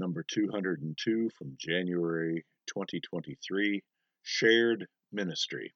[0.00, 3.82] number 202 from January 2023
[4.22, 5.74] Shared Ministry.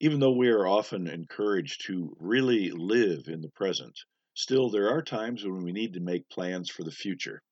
[0.00, 3.94] Even though we are often encouraged to really live in the present,
[4.32, 7.42] still there are times when we need to make plans for the future.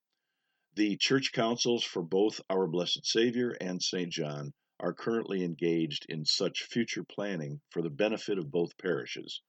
[0.77, 4.11] The church councils for both Our Blessed Savior and St.
[4.11, 9.43] John are currently engaged in such future planning for the benefit of both parishes.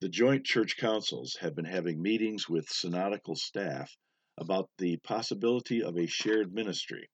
[0.00, 3.96] The joint church councils have been having meetings with synodical staff
[4.36, 7.08] about the possibility of a shared ministry.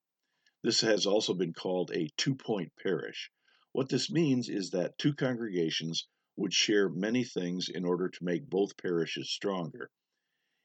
[0.63, 3.31] This has also been called a two point parish.
[3.71, 8.49] What this means is that two congregations would share many things in order to make
[8.49, 9.89] both parishes stronger.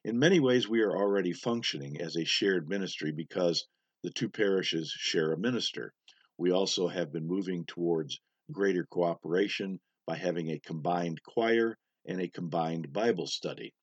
[0.05, 3.67] In many ways, we are already functioning as a shared ministry because
[4.03, 5.93] the two parishes share a minister.
[6.39, 8.21] We also have been moving towards
[8.53, 13.75] greater cooperation by having a combined choir and a combined Bible study.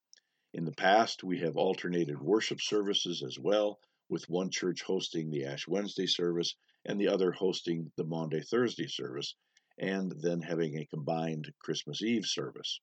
[0.55, 5.45] In the past, we have alternated worship services as well, with one church hosting the
[5.45, 9.33] Ash Wednesday service and the other hosting the Maundy Thursday service,
[9.79, 12.79] and then having a combined Christmas Eve service.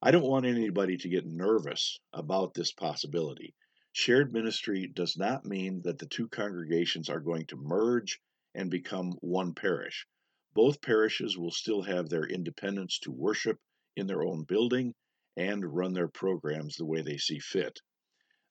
[0.00, 3.56] I don't want anybody to get nervous about this possibility.
[3.90, 8.20] Shared ministry does not mean that the two congregations are going to merge
[8.54, 10.06] and become one parish.
[10.54, 13.58] Both parishes will still have their independence to worship
[13.96, 14.94] in their own building
[15.36, 17.80] and run their programs the way they see fit.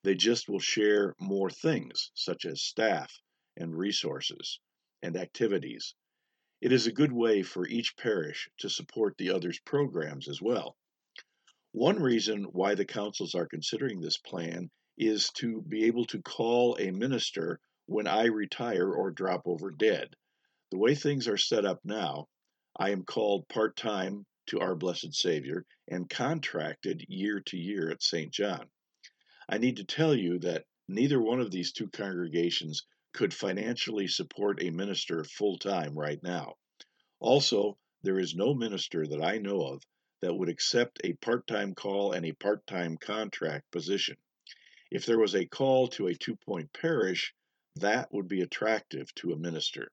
[0.03, 3.11] They just will share more things, such as staff
[3.57, 4.59] and resources
[5.01, 5.95] and activities.
[6.61, 10.77] It is a good way for each parish to support the other's programs as well.
[11.71, 16.77] One reason why the councils are considering this plan is to be able to call
[16.79, 20.15] a minister when I retire or drop over dead.
[20.71, 22.27] The way things are set up now,
[22.77, 28.03] I am called part time to our Blessed Savior and contracted year to year at
[28.03, 28.31] St.
[28.31, 28.69] John.
[29.47, 34.61] I need to tell you that neither one of these two congregations could financially support
[34.61, 36.55] a minister full time right now.
[37.19, 39.81] Also, there is no minister that I know of
[40.21, 44.17] that would accept a part time call and a part time contract position.
[44.91, 47.33] If there was a call to a two point parish,
[47.77, 49.91] that would be attractive to a minister.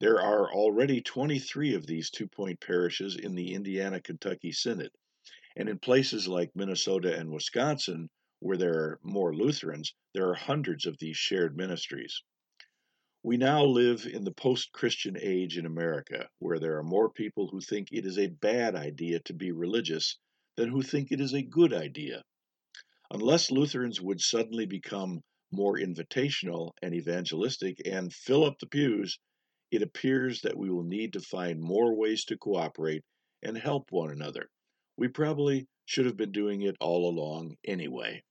[0.00, 4.92] There are already 23 of these two point parishes in the Indiana Kentucky Synod,
[5.54, 8.08] and in places like Minnesota and Wisconsin,
[8.38, 12.22] where there are more Lutherans, there are hundreds of these shared ministries.
[13.22, 17.48] We now live in the post Christian age in America, where there are more people
[17.48, 20.16] who think it is a bad idea to be religious
[20.56, 22.24] than who think it is a good idea.
[23.10, 25.22] Unless Lutherans would suddenly become
[25.52, 29.18] more invitational and evangelistic and fill up the pews,
[29.70, 33.04] it appears that we will need to find more ways to cooperate
[33.42, 34.50] and help one another.
[34.96, 38.22] We probably should have been doing it all along anyway.